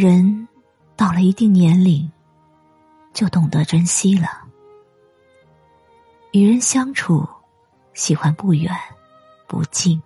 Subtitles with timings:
[0.00, 0.46] 人
[0.94, 2.08] 到了一定年龄，
[3.12, 4.28] 就懂得珍惜了。
[6.30, 7.28] 与人相处，
[7.94, 8.72] 喜欢不远
[9.48, 10.00] 不近，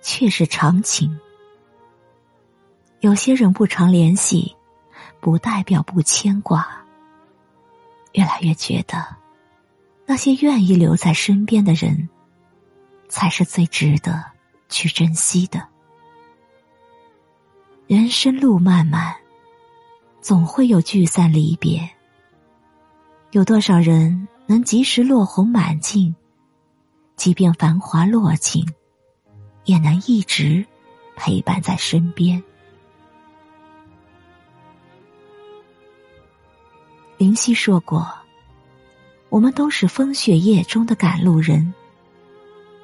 [0.00, 1.18] 却是常情。
[3.00, 4.54] 有些人不常联系，
[5.18, 6.80] 不代表不牵挂。
[8.12, 9.04] 越来越觉得，
[10.06, 12.08] 那些愿意留在身边的人，
[13.08, 14.24] 才是最值得
[14.68, 15.66] 去珍惜的。
[17.88, 19.16] 人生路漫漫，
[20.20, 21.88] 总会有聚散离别。
[23.30, 26.14] 有多少人能及时落红满径？
[27.16, 28.62] 即便繁华落尽，
[29.64, 30.62] 也能一直
[31.16, 32.42] 陪伴在身边。
[37.16, 38.06] 林夕说过
[39.30, 41.72] ：“我们都是风雪夜中的赶路人，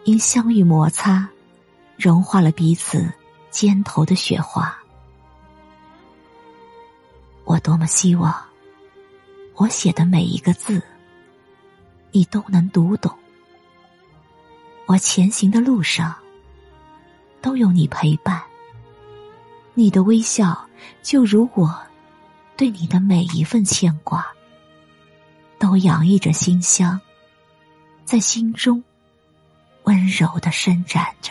[0.04, 1.28] 因相遇摩擦，
[1.98, 3.12] 融化了彼此
[3.50, 4.74] 肩头的雪花。”
[7.54, 8.34] 我多么希望，
[9.54, 10.82] 我写的每一个字，
[12.10, 13.16] 你都能读懂。
[14.86, 16.12] 我前行的路上，
[17.40, 18.42] 都有你陪伴。
[19.72, 20.68] 你的微笑，
[21.00, 21.72] 就如我
[22.56, 24.26] 对你的每一份牵挂，
[25.56, 27.00] 都洋溢着馨香，
[28.04, 28.82] 在心中
[29.84, 31.30] 温柔的伸展着。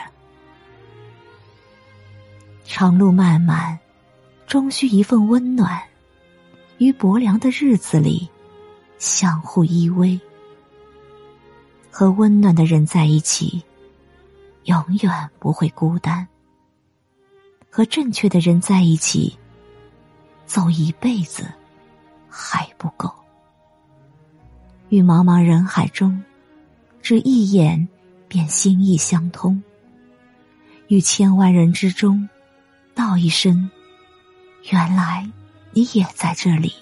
[2.63, 3.77] 长路漫漫，
[4.47, 5.83] 终需一份温暖。
[6.77, 8.29] 于薄凉的日子里，
[8.97, 10.19] 相互依偎，
[11.89, 13.63] 和温暖的人在一起，
[14.65, 16.27] 永远不会孤单。
[17.69, 19.35] 和正确的人在一起，
[20.45, 21.51] 走一辈子
[22.29, 23.11] 还不够。
[24.89, 26.21] 与茫茫人海中，
[27.01, 27.87] 只一眼
[28.27, 29.61] 便心意相通。
[30.87, 32.29] 与千万人之中，
[32.93, 33.69] 道一声，
[34.69, 35.27] 原来。
[35.73, 36.73] 你也在这里，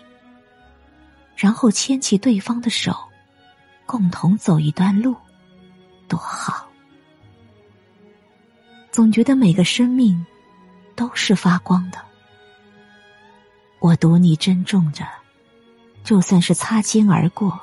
[1.35, 2.95] 然后牵起对方的手，
[3.85, 5.15] 共同走一段路，
[6.07, 6.67] 多好！
[8.91, 10.25] 总觉得每个生命
[10.95, 11.97] 都是发光的，
[13.79, 15.07] 我读你珍重着，
[16.03, 17.57] 就算是擦肩而过，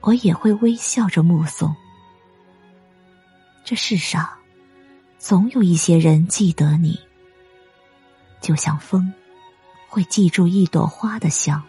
[0.00, 1.74] 我也会微笑着目送。
[3.64, 4.28] 这世上，
[5.18, 6.98] 总有一些人记得你，
[8.40, 9.12] 就像风。
[9.88, 11.62] 会记住一朵花的香。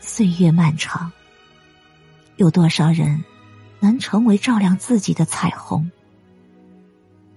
[0.00, 1.12] 岁月漫长，
[2.36, 3.24] 有多少人
[3.80, 5.90] 能成为照亮自己的彩虹？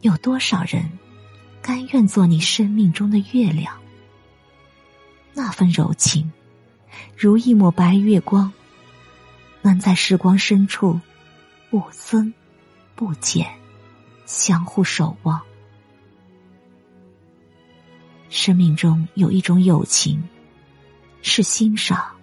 [0.02, 0.90] 有多少人
[1.62, 3.76] 甘愿做你生命中的月亮？
[5.34, 6.32] 那份柔情，
[7.18, 8.52] 如一抹白月光，
[9.62, 11.00] 能在时光深处
[11.70, 12.34] 不增
[12.96, 13.46] 不减，
[14.26, 15.42] 相互守望。
[18.30, 20.24] 生命中有一种友情，
[21.24, 22.16] 是欣赏，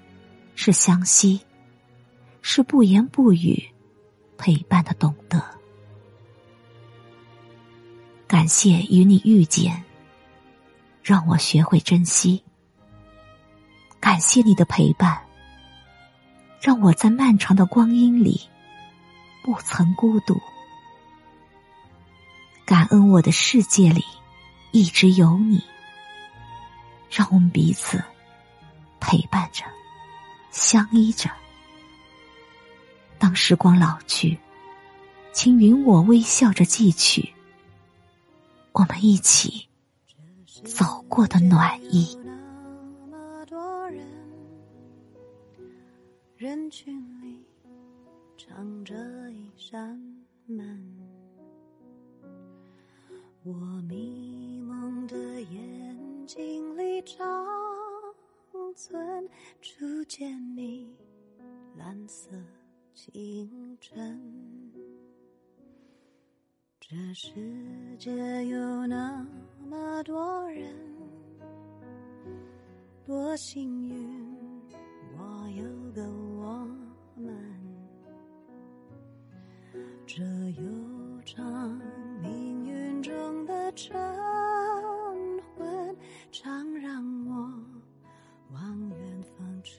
[0.55, 1.41] 是相惜，
[2.43, 3.61] 是不言不语
[4.39, 5.43] 陪伴的懂得。
[8.29, 9.83] 感谢与你遇见，
[11.03, 12.43] 让我学会珍惜。
[13.99, 15.21] 感谢你的陪伴，
[16.61, 18.41] 让我在漫长的光阴里
[19.43, 20.41] 不曾孤独。
[22.65, 24.05] 感恩我的世界里
[24.71, 25.61] 一直有你。
[27.17, 27.99] 让我们彼此
[29.01, 29.65] 陪伴着，
[30.51, 31.31] 相依着。
[33.19, 34.39] 当时光老去，
[35.33, 37.33] 请允我微笑着记取
[38.73, 39.67] 我们一起
[40.63, 42.15] 走过的暖意。
[46.37, 47.43] 人群里
[48.37, 48.95] 藏着
[49.31, 49.99] 一扇
[50.45, 50.85] 门，
[53.43, 53.55] 我
[53.89, 55.76] 迷蒙的眼。
[56.27, 57.47] 经历长
[58.75, 59.29] 存，
[59.61, 60.93] 初见你
[61.77, 62.31] 蓝色
[62.93, 64.21] 清晨。
[66.81, 67.33] 这世
[67.97, 68.11] 界
[68.47, 69.25] 有那
[69.69, 70.75] 么多人，
[73.05, 74.36] 多幸运，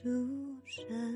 [0.08, 1.07] 路上。